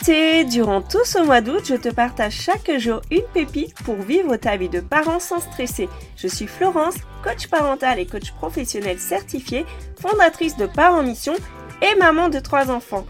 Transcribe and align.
beauté 0.00 0.44
Durant 0.44 0.82
tout 0.82 1.04
ce 1.04 1.18
mois 1.18 1.40
d'août, 1.40 1.62
je 1.66 1.74
te 1.74 1.88
partage 1.88 2.32
chaque 2.32 2.70
jour 2.78 3.00
une 3.10 3.22
pépite 3.34 3.74
pour 3.84 3.96
vivre 3.96 4.36
ta 4.36 4.56
vie 4.56 4.68
de 4.68 4.80
parent 4.80 5.20
sans 5.20 5.40
stresser. 5.40 5.88
Je 6.16 6.26
suis 6.26 6.46
Florence, 6.46 6.96
coach 7.22 7.48
parental 7.48 7.98
et 7.98 8.06
coach 8.06 8.32
professionnel 8.32 8.98
certifié, 8.98 9.64
fondatrice 10.00 10.56
de 10.56 10.66
Parents 10.66 11.02
Mission 11.02 11.34
et 11.82 11.98
maman 11.98 12.28
de 12.28 12.38
trois 12.40 12.70
enfants. 12.70 13.06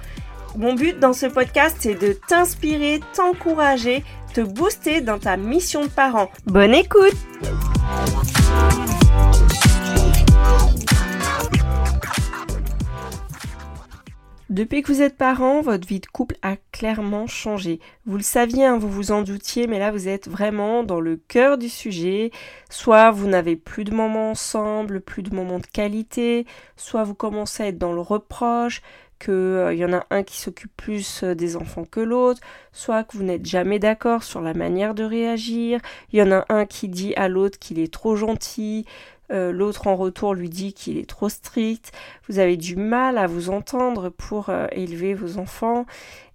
Mon 0.57 0.75
but 0.75 0.98
dans 0.98 1.12
ce 1.12 1.27
podcast, 1.27 1.77
c'est 1.81 1.95
de 1.95 2.12
t'inspirer, 2.12 3.01
t'encourager, 3.15 4.05
te 4.34 4.41
booster 4.41 5.01
dans 5.01 5.19
ta 5.19 5.37
mission 5.37 5.83
de 5.83 5.91
parent. 5.91 6.31
Bonne 6.47 6.75
écoute 6.75 7.17
Depuis 14.51 14.83
que 14.83 14.93
vous 14.93 15.01
êtes 15.01 15.17
parent, 15.17 15.61
votre 15.61 15.87
vie 15.87 16.01
de 16.01 16.07
couple 16.07 16.35
a 16.43 16.57
clairement 16.73 17.29
changé. 17.29 17.79
Vous 18.05 18.17
le 18.17 18.23
saviez, 18.25 18.67
hein, 18.67 18.79
vous 18.79 18.91
vous 18.91 19.13
en 19.13 19.23
doutiez, 19.23 19.69
mais 19.69 19.79
là 19.79 19.93
vous 19.93 20.09
êtes 20.09 20.29
vraiment 20.29 20.83
dans 20.83 20.99
le 20.99 21.17
cœur 21.17 21.57
du 21.57 21.69
sujet. 21.69 22.33
Soit 22.69 23.13
vous 23.13 23.29
n'avez 23.29 23.55
plus 23.55 23.85
de 23.85 23.95
moments 23.95 24.33
ensemble, 24.33 25.03
plus 25.03 25.23
de 25.23 25.33
moments 25.33 25.61
de 25.61 25.67
qualité, 25.67 26.47
soit 26.77 27.05
vous 27.05 27.15
commencez 27.15 27.62
à 27.62 27.67
être 27.69 27.79
dans 27.79 27.92
le 27.92 28.01
reproche, 28.01 28.83
qu'il 29.20 29.33
euh, 29.33 29.73
y 29.73 29.84
en 29.84 29.92
a 29.92 30.05
un 30.11 30.25
qui 30.25 30.41
s'occupe 30.41 30.77
plus 30.77 31.23
euh, 31.23 31.37
des 31.37 31.57
enfants 31.57 31.85
que 31.85 32.01
l'autre, 32.01 32.41
soit 32.73 33.05
que 33.05 33.17
vous 33.17 33.23
n'êtes 33.23 33.47
jamais 33.47 33.79
d'accord 33.79 34.25
sur 34.25 34.41
la 34.41 34.55
manière 34.55 34.95
de 34.95 35.05
réagir, 35.05 35.79
il 36.12 36.19
y 36.19 36.23
en 36.23 36.33
a 36.33 36.45
un 36.48 36.64
qui 36.67 36.89
dit 36.89 37.14
à 37.14 37.29
l'autre 37.29 37.59
qu'il 37.59 37.79
est 37.79 37.92
trop 37.92 38.17
gentil, 38.17 38.85
euh, 39.31 39.53
l'autre 39.53 39.86
en 39.86 39.97
retour 39.97 40.34
lui 40.34 40.48
dit 40.48 40.73
qu'il 40.73 40.98
est 40.98 41.09
trop 41.09 41.28
strict, 41.28 41.92
vous 42.28 42.39
avez 42.39 42.56
du 42.56 42.77
mal 42.77 43.19
à 43.19 43.27
vous 43.27 43.50
entendre 43.50 44.09
pour 44.09 44.48
euh, 44.48 44.67
élever 44.73 45.14
vos 45.14 45.39
enfants. 45.39 45.86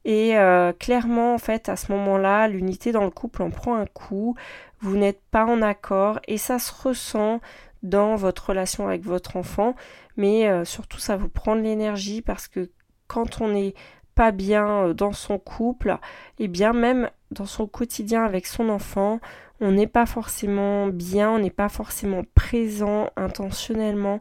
Et 0.06 0.38
euh, 0.38 0.72
clairement 0.72 1.34
en 1.34 1.38
fait 1.38 1.68
à 1.68 1.76
ce 1.76 1.92
moment-là 1.92 2.48
l'unité 2.48 2.92
dans 2.92 3.04
le 3.04 3.10
couple 3.10 3.42
en 3.42 3.50
prend 3.50 3.76
un 3.76 3.88
coup, 3.88 4.36
vous 4.80 4.98
n'êtes 4.98 5.22
pas 5.32 5.46
en 5.46 5.62
accord 5.62 6.20
et 6.28 6.38
ça 6.38 6.60
se 6.60 6.72
ressent 6.72 7.42
dans 7.82 8.16
votre 8.16 8.50
relation 8.50 8.88
avec 8.88 9.04
votre 9.04 9.36
enfant. 9.36 9.76
Mais 10.16 10.64
surtout 10.64 11.00
ça 11.00 11.18
vous 11.18 11.28
prend 11.28 11.56
de 11.56 11.62
l'énergie 11.62 12.22
parce 12.22 12.48
que 12.48 12.70
quand 13.08 13.42
on 13.42 13.50
n'est 13.50 13.74
pas 14.14 14.32
bien 14.32 14.94
dans 14.94 15.12
son 15.12 15.40
couple 15.40 15.98
et 16.38 16.48
bien 16.48 16.72
même 16.72 17.10
dans 17.32 17.46
son 17.46 17.68
quotidien 17.68 18.24
avec 18.24 18.46
son 18.46 18.70
enfant 18.70 19.20
on 19.62 19.72
n'est 19.72 19.88
pas 19.88 20.06
forcément 20.06 20.88
bien, 20.88 21.32
on 21.32 21.40
n'est 21.40 21.50
pas 21.50 21.70
forcément 21.70 22.24
présent 22.36 23.10
intentionnellement. 23.16 24.20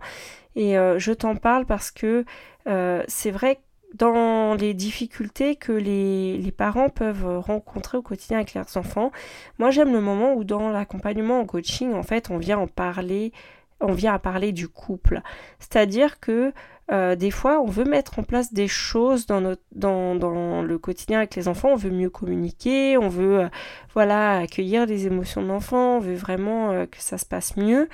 Et 0.57 0.79
euh, 0.79 0.99
je 0.99 1.13
t'en 1.13 1.37
parle 1.37 1.67
parce 1.67 1.91
que 1.91 2.25
euh, 2.67 3.03
c'est 3.09 3.31
vrai 3.31 3.61
dans 3.95 4.55
les 4.55 4.75
difficultés 4.75 5.55
que 5.55 5.73
les, 5.73 6.53
parents 6.57 6.89
peuvent 6.89 7.39
rencontrer 7.39 7.97
au 7.97 8.03
quotidien 8.03 8.39
avec 8.39 8.55
leurs 8.55 8.77
enfants, 8.77 9.13
moi 9.59 9.71
j'aime 9.71 9.93
le 9.93 10.01
moment 10.01 10.35
où 10.35 10.43
dans 10.45 10.71
l'accompagnement 10.71 11.41
en 11.41 11.47
coaching, 11.47 11.95
en 11.95 12.03
fait, 12.03 12.31
on 12.31 12.39
vient 12.39 12.59
en 12.59 12.67
parler, 12.67 13.33
on 13.81 13.93
vient 13.93 14.15
à 14.15 14.19
parler 14.19 14.53
du 14.53 14.69
couple. 14.69 15.21
C'est-à-dire 15.59 16.21
que 16.21 16.53
euh, 16.93 17.17
des 17.17 17.31
fois, 17.31 17.61
on 17.61 17.67
veut 17.67 17.85
mettre 17.85 18.19
en 18.19 18.23
place 18.23 18.53
des 18.53 18.69
choses 18.69 19.27
dans, 19.27 19.41
le 19.41 20.77
quotidien 20.77 21.19
avec 21.19 21.35
les 21.35 21.49
enfants. 21.49 21.71
On 21.73 21.77
veut 21.77 21.91
mieux 21.91 22.11
communiquer, 22.11 22.99
on 22.99 23.09
veut 23.09 23.41
euh, 23.41 23.49
voilà 23.95 24.39
accueillir 24.39 24.87
les 24.87 25.07
émotions 25.07 25.43
de 25.43 25.49
l'enfant, 25.49 25.97
on 25.97 26.01
veut 26.01 26.15
vraiment 26.15 26.73
euh, 26.73 26.87
que 26.87 26.99
ça 27.01 27.17
se 27.19 27.25
passe 27.25 27.57
mieux. 27.57 27.89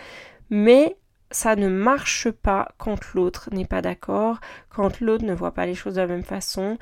Mais 0.50 0.96
ça 1.30 1.56
ne 1.56 1.68
marche 1.68 2.30
pas 2.30 2.68
quand 2.78 3.14
l'autre 3.14 3.48
n'est 3.52 3.66
pas 3.66 3.82
d'accord, 3.82 4.41
quand 4.68 5.00
l'autre 5.00 5.24
ne 5.24 5.34
voit 5.34 5.52
pas 5.54 5.66
les 5.66 5.74
choses 5.74 5.94
de 5.94 6.00
la 6.00 6.06
même 6.06 6.24
façon, 6.24 6.78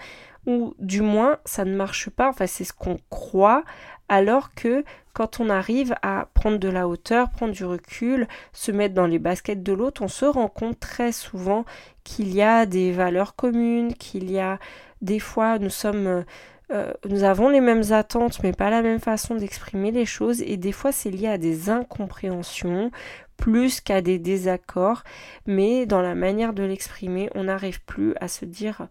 ou 0.46 0.74
du 0.78 1.02
moins 1.02 1.38
ça 1.44 1.64
ne 1.64 1.76
marche 1.76 2.10
pas, 2.10 2.28
enfin 2.28 2.46
c'est 2.46 2.64
ce 2.64 2.72
qu'on 2.72 2.98
croit, 3.10 3.64
alors 4.08 4.54
que 4.54 4.84
quand 5.12 5.40
on 5.40 5.50
arrive 5.50 5.94
à 6.02 6.28
prendre 6.32 6.58
de 6.58 6.68
la 6.68 6.88
hauteur, 6.88 7.28
prendre 7.30 7.52
du 7.52 7.64
recul, 7.64 8.28
se 8.52 8.70
mettre 8.70 8.94
dans 8.94 9.06
les 9.06 9.18
baskets 9.18 9.62
de 9.62 9.72
l'autre, 9.72 10.02
on 10.02 10.08
se 10.08 10.24
rend 10.24 10.48
compte 10.48 10.80
très 10.80 11.12
souvent 11.12 11.64
qu'il 12.04 12.32
y 12.32 12.40
a 12.40 12.66
des 12.66 12.92
valeurs 12.92 13.34
communes, 13.34 13.94
qu'il 13.94 14.30
y 14.30 14.38
a 14.38 14.58
des 15.02 15.18
fois 15.18 15.58
nous 15.58 15.70
sommes 15.70 16.24
euh, 16.70 16.92
nous 17.08 17.24
avons 17.24 17.48
les 17.48 17.60
mêmes 17.60 17.92
attentes 17.92 18.42
mais 18.42 18.52
pas 18.52 18.68
la 18.70 18.82
même 18.82 18.98
façon 19.00 19.36
d'exprimer 19.36 19.90
les 19.90 20.04
choses 20.04 20.42
et 20.42 20.56
des 20.56 20.72
fois 20.72 20.92
c'est 20.92 21.10
lié 21.10 21.28
à 21.28 21.38
des 21.38 21.70
incompréhensions 21.70 22.90
plus 23.38 23.80
qu'à 23.80 24.02
des 24.02 24.18
désaccords 24.18 25.02
mais 25.46 25.86
dans 25.86 26.02
la 26.02 26.14
manière 26.14 26.52
de 26.52 26.62
l'exprimer 26.62 27.30
on 27.34 27.44
n'arrive 27.44 27.82
plus 27.84 28.14
à 28.20 28.28
se 28.28 28.44
dire 28.44 28.88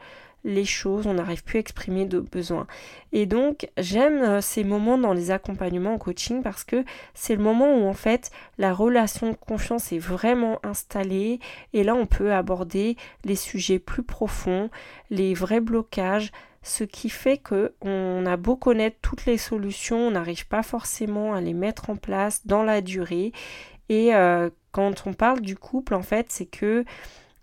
les 0.48 0.66
choses, 0.66 1.08
on 1.08 1.16
n'arrive 1.16 1.44
plus 1.44 1.58
à 1.58 1.60
exprimer 1.60 2.06
de 2.06 2.20
besoins. 2.20 2.68
Et 3.12 3.26
donc 3.26 3.70
j'aime 3.78 4.22
euh, 4.22 4.42
ces 4.42 4.64
moments 4.64 4.98
dans 4.98 5.14
les 5.14 5.30
accompagnements 5.30 5.96
en 5.96 5.98
coaching 5.98 6.42
parce 6.42 6.64
que 6.64 6.84
c'est 7.14 7.36
le 7.36 7.44
moment 7.44 7.76
où 7.76 7.88
en 7.88 7.94
fait 7.94 8.32
la 8.58 8.74
relation 8.74 9.32
de 9.32 9.36
confiance 9.36 9.92
est 9.92 10.00
vraiment 10.00 10.60
installée 10.64 11.40
et 11.74 11.84
là 11.84 11.96
on 11.96 12.06
peut 12.06 12.34
aborder 12.34 12.98
les 13.26 13.36
sujets 13.36 13.80
plus 13.80 14.04
profonds, 14.04 14.70
les 15.10 15.34
vrais 15.34 15.62
blocages, 15.62 16.32
ce 16.64 16.84
qui 16.84 17.10
fait 17.10 17.38
que 17.38 17.74
on 17.82 18.26
a 18.26 18.38
beau 18.38 18.56
connaître 18.56 18.98
toutes 19.02 19.26
les 19.26 19.38
solutions, 19.38 20.08
on 20.08 20.12
n'arrive 20.12 20.48
pas 20.48 20.64
forcément 20.64 21.34
à 21.34 21.42
les 21.42 21.54
mettre 21.54 21.90
en 21.90 21.96
place 21.96 22.46
dans 22.46 22.64
la 22.64 22.82
durée. 22.82 23.32
Et 23.90 24.14
euh, 24.14 24.50
quand 24.72 25.06
on 25.06 25.14
parle 25.14 25.42
du 25.42 25.56
couple, 25.56 25.94
en 25.94 26.02
fait, 26.02 26.28
c'est 26.30 26.46
que 26.46 26.86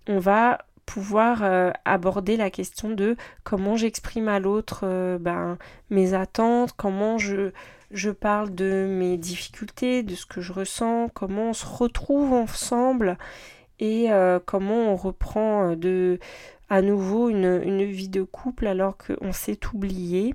on 0.09 0.19
va 0.19 0.59
pouvoir 0.87 1.43
euh, 1.43 1.71
aborder 1.87 2.37
la 2.37 2.51
question 2.51 2.91
de 2.91 3.17
comment 3.43 3.77
j'exprime 3.77 4.29
à 4.29 4.39
l'autre 4.39 4.81
euh, 4.85 5.19
ben, 5.19 5.57
mes 5.89 6.13
attentes, 6.13 6.75
comment 6.77 7.17
je, 7.17 7.53
je 7.91 8.11
parle 8.11 8.55
de 8.55 8.87
mes 8.91 9.17
difficultés, 9.17 10.03
de 10.03 10.15
ce 10.15 10.27
que 10.27 10.43
je 10.43 10.53
ressens, 10.53 11.09
comment 11.15 11.51
on 11.51 11.55
se 11.55 11.67
retrouve 11.67 12.33
ensemble 12.35 13.17
et 13.81 14.09
comment 14.47 14.93
on 14.93 14.97
reprend 14.97 15.75
de 15.75 16.21
à 16.71 16.81
nouveau 16.81 17.29
une, 17.29 17.61
une 17.65 17.83
vie 17.85 18.09
de 18.09 18.23
couple 18.23 18.69
alors 18.69 18.97
qu'on 18.97 19.33
s'est 19.33 19.59
oublié. 19.75 20.35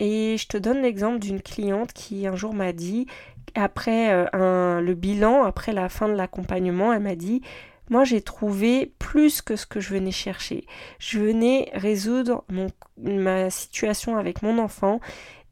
Et 0.00 0.36
je 0.38 0.48
te 0.48 0.56
donne 0.56 0.82
l'exemple 0.82 1.20
d'une 1.20 1.40
cliente 1.40 1.92
qui 1.92 2.26
un 2.26 2.34
jour 2.34 2.52
m'a 2.52 2.72
dit, 2.72 3.06
après 3.54 4.28
un, 4.32 4.80
le 4.80 4.94
bilan, 4.94 5.44
après 5.44 5.72
la 5.72 5.88
fin 5.88 6.08
de 6.08 6.14
l'accompagnement, 6.14 6.92
elle 6.92 7.02
m'a 7.02 7.14
dit 7.14 7.42
moi 7.90 8.04
j'ai 8.04 8.22
trouvé 8.22 8.92
plus 8.98 9.42
que 9.42 9.56
ce 9.56 9.66
que 9.66 9.80
je 9.80 9.90
venais 9.90 10.10
chercher. 10.10 10.66
Je 10.98 11.18
venais 11.18 11.70
résoudre 11.74 12.44
ma 12.98 13.50
situation 13.50 14.16
avec 14.16 14.42
mon 14.42 14.58
enfant 14.58 15.00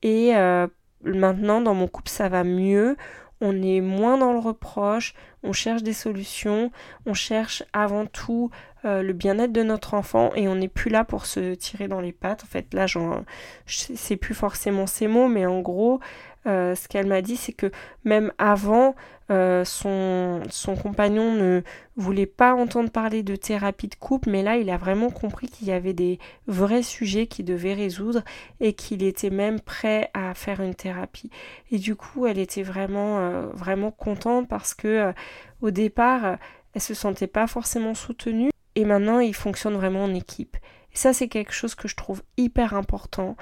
et 0.02 0.34
euh, 0.34 0.66
maintenant 1.04 1.60
dans 1.60 1.74
mon 1.74 1.88
couple 1.88 2.10
ça 2.10 2.28
va 2.28 2.44
mieux. 2.44 2.96
On 3.44 3.60
est 3.60 3.80
moins 3.80 4.18
dans 4.18 4.32
le 4.32 4.38
reproche, 4.38 5.14
on 5.42 5.52
cherche 5.52 5.82
des 5.82 5.92
solutions, 5.92 6.70
on 7.06 7.14
cherche 7.14 7.64
avant 7.72 8.06
tout 8.06 8.50
euh, 8.84 9.02
le 9.02 9.12
bien-être 9.12 9.50
de 9.52 9.64
notre 9.64 9.94
enfant 9.94 10.32
et 10.36 10.46
on 10.46 10.54
n'est 10.54 10.68
plus 10.68 10.90
là 10.90 11.02
pour 11.04 11.26
se 11.26 11.54
tirer 11.54 11.88
dans 11.88 12.00
les 12.00 12.12
pattes. 12.12 12.44
En 12.44 12.46
fait, 12.46 12.72
là, 12.72 12.86
genre, 12.86 13.22
c'est 13.66 14.16
plus 14.16 14.34
forcément 14.34 14.86
ces 14.86 15.08
mots, 15.08 15.26
mais 15.26 15.44
en 15.44 15.60
gros, 15.60 15.98
euh, 16.46 16.74
ce 16.74 16.88
qu'elle 16.88 17.06
m'a 17.06 17.22
dit, 17.22 17.36
c'est 17.36 17.52
que 17.52 17.70
même 18.04 18.32
avant, 18.38 18.94
euh, 19.30 19.64
son, 19.64 20.42
compagnon 20.82 21.32
ne 21.32 21.62
voulait 21.96 22.26
pas 22.26 22.54
entendre 22.54 22.90
parler 22.90 23.22
de 23.22 23.36
thérapie 23.36 23.88
de 23.88 23.94
couple, 23.94 24.30
mais 24.30 24.42
là, 24.42 24.56
il 24.56 24.68
a 24.70 24.76
vraiment 24.76 25.10
compris 25.10 25.48
qu'il 25.48 25.68
y 25.68 25.72
avait 25.72 25.92
des 25.92 26.18
vrais 26.46 26.82
sujets 26.82 27.26
qu'il 27.26 27.44
devait 27.44 27.74
résoudre 27.74 28.22
et 28.60 28.72
qu'il 28.72 29.02
était 29.02 29.30
même 29.30 29.60
prêt 29.60 30.10
à 30.14 30.34
faire 30.34 30.60
une 30.60 30.74
thérapie. 30.74 31.30
Et 31.70 31.78
du 31.78 31.94
coup, 31.94 32.26
elle 32.26 32.38
était 32.38 32.62
vraiment, 32.62 33.18
euh, 33.18 33.46
vraiment 33.54 33.90
contente 33.90 34.48
parce 34.48 34.74
que 34.74 35.12
au 35.60 35.70
départ, 35.70 36.38
elle 36.74 36.80
se 36.80 36.94
sentait 36.94 37.26
pas 37.28 37.46
forcément 37.46 37.94
soutenue 37.94 38.50
et 38.74 38.84
maintenant, 38.84 39.20
il 39.20 39.34
fonctionne 39.34 39.74
vraiment 39.74 40.04
en 40.04 40.14
équipe. 40.14 40.56
Et 40.92 40.96
ça, 40.96 41.12
c'est 41.12 41.28
quelque 41.28 41.52
chose 41.52 41.74
que 41.74 41.88
je 41.88 41.96
trouve 41.96 42.22
hyper 42.36 42.74
important 42.74 43.36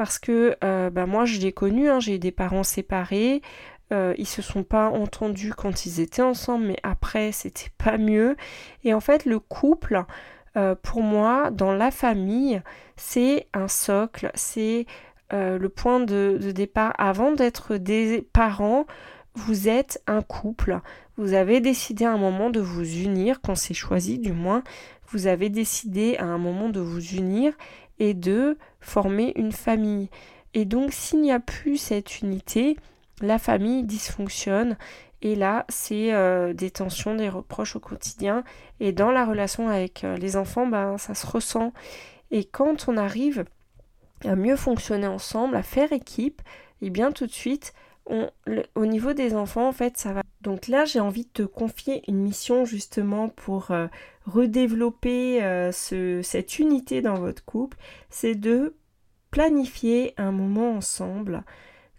parce 0.00 0.18
que 0.18 0.56
euh, 0.64 0.88
bah, 0.88 1.04
moi 1.04 1.26
je 1.26 1.38
l'ai 1.40 1.52
connu, 1.52 1.90
hein, 1.90 2.00
j'ai 2.00 2.18
des 2.18 2.30
parents 2.30 2.62
séparés, 2.62 3.42
euh, 3.92 4.14
ils 4.16 4.26
se 4.26 4.40
sont 4.40 4.62
pas 4.62 4.88
entendus 4.88 5.52
quand 5.52 5.84
ils 5.84 6.00
étaient 6.00 6.22
ensemble, 6.22 6.68
mais 6.68 6.78
après 6.82 7.32
c'était 7.32 7.68
pas 7.76 7.98
mieux. 7.98 8.34
Et 8.82 8.94
en 8.94 9.00
fait 9.00 9.26
le 9.26 9.38
couple, 9.38 10.02
euh, 10.56 10.74
pour 10.74 11.02
moi, 11.02 11.50
dans 11.50 11.74
la 11.74 11.90
famille, 11.90 12.62
c'est 12.96 13.46
un 13.52 13.68
socle, 13.68 14.30
c'est 14.34 14.86
le 15.32 15.68
point 15.68 16.00
de 16.00 16.38
départ. 16.50 16.94
Avant 16.96 17.32
d'être 17.32 17.76
des 17.76 18.26
parents, 18.32 18.86
vous 19.34 19.68
êtes 19.68 20.02
un 20.06 20.22
couple. 20.22 20.80
Vous 21.18 21.34
avez 21.34 21.60
décidé 21.60 22.06
à 22.06 22.12
un 22.12 22.16
moment 22.16 22.48
de 22.48 22.60
vous 22.60 22.90
unir, 23.02 23.42
quand 23.42 23.54
c'est 23.54 23.74
choisi 23.74 24.18
du 24.18 24.32
moins, 24.32 24.62
vous 25.10 25.26
avez 25.26 25.50
décidé 25.50 26.16
à 26.16 26.24
un 26.24 26.38
moment 26.38 26.70
de 26.70 26.80
vous 26.80 27.04
unir 27.16 27.52
et 28.00 28.14
de 28.14 28.58
former 28.80 29.32
une 29.36 29.52
famille. 29.52 30.10
Et 30.54 30.64
donc 30.64 30.92
s'il 30.92 31.20
n'y 31.20 31.30
a 31.30 31.38
plus 31.38 31.76
cette 31.76 32.20
unité, 32.20 32.76
la 33.20 33.38
famille 33.38 33.84
dysfonctionne 33.84 34.76
et 35.22 35.36
là 35.36 35.66
c'est 35.68 36.12
euh, 36.12 36.52
des 36.52 36.72
tensions, 36.72 37.14
des 37.14 37.28
reproches 37.28 37.76
au 37.76 37.80
quotidien 37.80 38.42
et 38.80 38.90
dans 38.90 39.12
la 39.12 39.24
relation 39.24 39.68
avec 39.68 40.02
euh, 40.02 40.16
les 40.16 40.36
enfants, 40.36 40.66
ben, 40.66 40.98
ça 40.98 41.14
se 41.14 41.26
ressent. 41.26 41.72
Et 42.32 42.44
quand 42.44 42.88
on 42.88 42.96
arrive 42.96 43.44
à 44.24 44.34
mieux 44.34 44.56
fonctionner 44.56 45.06
ensemble, 45.06 45.54
à 45.54 45.62
faire 45.62 45.92
équipe, 45.92 46.42
et 46.82 46.86
eh 46.86 46.90
bien 46.90 47.12
tout 47.12 47.26
de 47.26 47.32
suite, 47.32 47.74
au 48.74 48.86
niveau 48.86 49.12
des 49.12 49.34
enfants, 49.34 49.68
en 49.68 49.72
fait, 49.72 49.96
ça 49.96 50.12
va. 50.12 50.22
Donc 50.40 50.68
là, 50.68 50.84
j'ai 50.84 51.00
envie 51.00 51.24
de 51.24 51.30
te 51.30 51.42
confier 51.42 52.02
une 52.08 52.18
mission 52.18 52.64
justement 52.64 53.28
pour 53.28 53.70
euh, 53.70 53.86
redévelopper 54.26 55.42
euh, 55.42 55.70
cette 55.72 56.58
unité 56.58 57.02
dans 57.02 57.14
votre 57.14 57.44
couple. 57.44 57.76
C'est 58.08 58.34
de 58.34 58.74
planifier 59.30 60.14
un 60.16 60.32
moment 60.32 60.72
ensemble, 60.72 61.44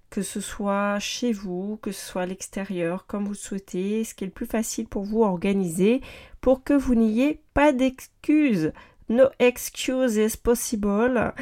que 0.10 0.22
ce 0.22 0.42
soit 0.42 1.00
chez 1.00 1.32
vous, 1.32 1.80
que 1.82 1.92
ce 1.92 2.06
soit 2.06 2.24
à 2.24 2.26
l'extérieur, 2.26 3.06
comme 3.06 3.26
vous 3.26 3.36
souhaitez, 3.36 4.04
ce 4.04 4.14
qui 4.14 4.26
est 4.26 4.28
le 4.28 4.34
plus 4.34 4.46
facile 4.46 4.88
pour 4.88 5.04
vous 5.04 5.24
organiser, 5.24 6.02
pour 6.42 6.64
que 6.64 6.74
vous 6.74 6.96
n'ayez 6.96 7.42
pas 7.54 7.72
d'excuses. 7.72 8.74
No 9.08 9.26
excuses 9.40 10.36
possible. 10.38 11.34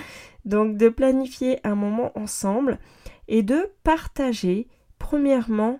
Donc 0.45 0.77
de 0.77 0.89
planifier 0.89 1.59
un 1.63 1.75
moment 1.75 2.11
ensemble 2.17 2.79
et 3.29 3.43
de 3.43 3.71
partager, 3.83 4.67
premièrement, 4.97 5.79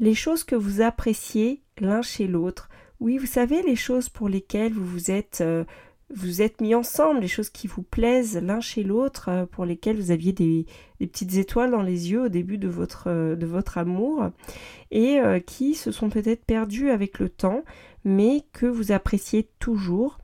les 0.00 0.14
choses 0.14 0.42
que 0.42 0.56
vous 0.56 0.80
appréciez 0.80 1.62
l'un 1.78 2.02
chez 2.02 2.26
l'autre. 2.26 2.68
Oui, 3.00 3.18
vous 3.18 3.26
savez, 3.26 3.62
les 3.62 3.76
choses 3.76 4.08
pour 4.08 4.28
lesquelles 4.28 4.72
vous 4.72 4.86
vous 4.86 5.10
êtes, 5.10 5.42
euh, 5.42 5.64
mis 6.60 6.74
ensemble, 6.74 7.20
les 7.20 7.28
choses 7.28 7.50
qui 7.50 7.66
vous 7.66 7.82
plaisent 7.82 8.40
l'un 8.42 8.60
chez 8.60 8.82
l'autre, 8.82 9.28
euh, 9.28 9.46
pour 9.46 9.66
lesquelles 9.66 9.98
vous 9.98 10.10
aviez 10.10 10.32
des, 10.32 10.66
petites 10.98 11.34
étoiles 11.34 11.70
dans 11.70 11.82
les 11.82 12.10
yeux 12.10 12.22
au 12.22 12.28
début 12.28 12.56
de 12.56 12.68
votre, 12.68 13.08
euh, 13.08 13.36
de 13.36 13.46
votre 13.46 13.76
amour, 13.76 14.30
et 14.90 15.18
qui 15.44 15.74
se 15.74 15.90
sont 15.90 16.08
peut-être 16.08 16.44
perdues 16.44 16.90
avec 16.90 17.18
le 17.18 17.28
temps, 17.28 17.62
mais 18.04 18.44
que 18.52 18.66
vous 18.66 18.92
appréciez 18.92 19.50
toujours. 19.58 20.18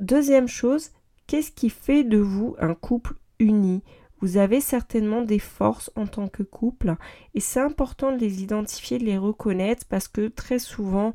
Deuxième 0.00 0.48
chose, 0.48 0.90
qu'est-ce 1.26 1.52
qui 1.52 1.70
fait 1.70 2.02
de 2.02 2.18
vous 2.18 2.56
un 2.58 2.74
couple 2.74 3.14
uni? 3.38 3.82
Vous 4.22 4.36
avez 4.36 4.60
certainement 4.60 5.20
des 5.20 5.40
forces 5.40 5.90
en 5.96 6.06
tant 6.06 6.28
que 6.28 6.44
couple 6.44 6.94
et 7.34 7.40
c'est 7.40 7.60
important 7.60 8.12
de 8.12 8.18
les 8.18 8.42
identifier, 8.42 8.98
de 8.98 9.04
les 9.04 9.18
reconnaître 9.18 9.84
parce 9.88 10.08
que 10.08 10.28
très 10.28 10.60
souvent, 10.60 11.12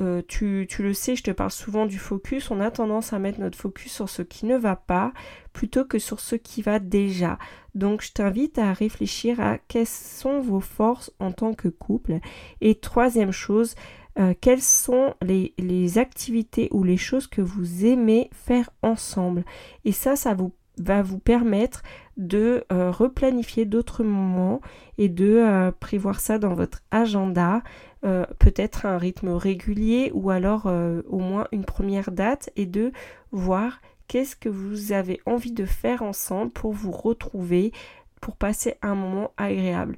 euh, 0.00 0.22
tu, 0.26 0.66
tu, 0.68 0.82
le 0.82 0.92
sais, 0.92 1.16
je 1.16 1.22
te 1.22 1.30
parle 1.30 1.50
souvent 1.50 1.86
du 1.86 1.98
focus, 1.98 2.50
on 2.50 2.60
a 2.60 2.70
tendance 2.70 3.12
à 3.12 3.18
mettre 3.18 3.40
notre 3.40 3.58
focus 3.58 3.92
sur 3.92 4.08
ce 4.08 4.22
qui 4.22 4.46
ne 4.46 4.56
va 4.56 4.74
pas 4.74 5.12
plutôt 5.52 5.84
que 5.84 5.98
sur 5.98 6.18
ce 6.20 6.34
qui 6.34 6.62
va 6.62 6.78
déjà. 6.78 7.38
Donc 7.74 8.02
je 8.02 8.12
t'invite 8.12 8.58
à 8.58 8.72
réfléchir 8.72 9.38
à 9.38 9.58
quelles 9.58 9.86
sont 9.86 10.40
vos 10.40 10.60
forces 10.60 11.12
en 11.18 11.32
tant 11.32 11.52
que 11.52 11.68
couple. 11.68 12.20
Et 12.62 12.74
troisième 12.74 13.32
chose, 13.32 13.74
euh, 14.18 14.32
quelles 14.40 14.62
sont 14.62 15.14
les, 15.20 15.52
les, 15.58 15.98
activités 15.98 16.68
ou 16.72 16.84
les 16.84 16.96
choses 16.96 17.26
que 17.26 17.42
vous 17.42 17.84
aimez 17.84 18.30
faire 18.32 18.70
ensemble. 18.80 19.44
Et 19.84 19.92
ça, 19.92 20.16
ça 20.16 20.32
vous 20.32 20.52
va 20.78 21.02
vous 21.02 21.18
permettre 21.18 21.82
de 22.16 22.64
euh, 22.72 22.90
replanifier 22.90 23.64
d'autres 23.64 24.04
moments 24.04 24.60
et 24.98 25.08
de 25.08 25.38
euh, 25.38 25.70
prévoir 25.72 26.20
ça 26.20 26.38
dans 26.38 26.54
votre 26.54 26.82
agenda, 26.90 27.62
euh, 28.04 28.24
peut-être 28.38 28.86
un 28.86 28.98
rythme 28.98 29.30
régulier 29.30 30.10
ou 30.14 30.30
alors 30.30 30.66
au 30.66 31.18
moins 31.18 31.46
une 31.52 31.64
première 31.64 32.10
date 32.10 32.50
et 32.56 32.66
de 32.66 32.92
voir 33.32 33.80
qu'est-ce 34.08 34.36
que 34.36 34.48
vous 34.48 34.92
avez 34.92 35.20
envie 35.26 35.52
de 35.52 35.66
faire 35.66 36.02
ensemble 36.02 36.50
pour 36.52 36.72
vous 36.72 36.92
retrouver, 36.92 37.72
pour 38.20 38.36
passer 38.36 38.76
un 38.82 38.94
moment 38.94 39.32
agréable. 39.36 39.96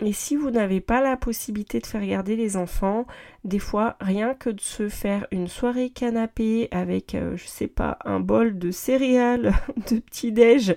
Et 0.00 0.12
si 0.12 0.34
vous 0.34 0.50
n'avez 0.50 0.80
pas 0.80 1.00
la 1.00 1.16
possibilité 1.16 1.78
de 1.78 1.86
faire 1.86 2.04
garder 2.04 2.34
les 2.34 2.56
enfants, 2.56 3.06
des 3.44 3.60
fois, 3.60 3.96
rien 4.00 4.34
que 4.34 4.50
de 4.50 4.60
se 4.60 4.88
faire 4.88 5.26
une 5.30 5.46
soirée 5.46 5.90
canapé 5.90 6.68
avec, 6.72 7.14
euh, 7.14 7.36
je 7.36 7.46
sais 7.46 7.68
pas, 7.68 7.98
un 8.04 8.18
bol 8.18 8.58
de 8.58 8.70
céréales, 8.70 9.54
de 9.90 10.00
petit-déj, 10.00 10.74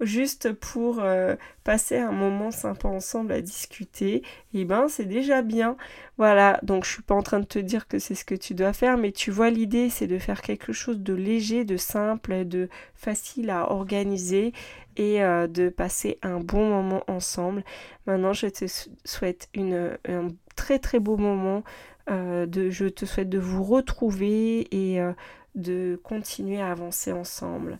juste 0.00 0.52
pour 0.52 1.00
euh, 1.00 1.36
passer 1.64 1.98
un 1.98 2.12
moment 2.12 2.50
sympa 2.50 2.88
ensemble 2.88 3.32
à 3.32 3.40
discuter, 3.40 4.16
et 4.16 4.22
eh 4.54 4.64
ben 4.64 4.88
c'est 4.88 5.04
déjà 5.04 5.42
bien. 5.42 5.76
Voilà, 6.16 6.58
donc 6.62 6.84
je 6.84 6.90
suis 6.90 7.02
pas 7.02 7.14
en 7.14 7.22
train 7.22 7.40
de 7.40 7.46
te 7.46 7.58
dire 7.58 7.86
que 7.86 7.98
c'est 7.98 8.14
ce 8.14 8.24
que 8.24 8.34
tu 8.34 8.54
dois 8.54 8.72
faire, 8.72 8.96
mais 8.96 9.12
tu 9.12 9.30
vois 9.30 9.50
l'idée 9.50 9.90
c'est 9.90 10.06
de 10.06 10.18
faire 10.18 10.42
quelque 10.42 10.72
chose 10.72 11.00
de 11.00 11.14
léger, 11.14 11.64
de 11.64 11.76
simple, 11.76 12.44
de 12.44 12.68
facile 12.94 13.50
à 13.50 13.70
organiser 13.70 14.52
et 14.96 15.22
euh, 15.22 15.46
de 15.46 15.68
passer 15.68 16.18
un 16.22 16.40
bon 16.40 16.68
moment 16.68 17.04
ensemble. 17.06 17.64
Maintenant 18.06 18.32
je 18.32 18.46
te 18.46 18.64
souhaite 19.04 19.48
un 19.56 20.28
très 20.56 20.78
très 20.78 20.98
beau 20.98 21.16
moment. 21.16 21.62
Euh, 22.10 22.46
je 22.70 22.86
te 22.86 23.04
souhaite 23.04 23.28
de 23.28 23.38
vous 23.38 23.62
retrouver 23.62 24.66
et 24.74 25.00
de 25.54 26.00
continuer 26.02 26.60
à 26.60 26.70
avancer 26.70 27.12
ensemble. 27.12 27.78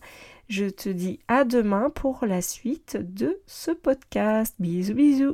Je 0.51 0.65
te 0.65 0.89
dis 0.89 1.21
à 1.29 1.45
demain 1.45 1.89
pour 1.89 2.25
la 2.25 2.41
suite 2.41 2.97
de 2.99 3.39
ce 3.47 3.71
podcast. 3.71 4.53
Bisous 4.59 4.95
bisous. 4.95 5.31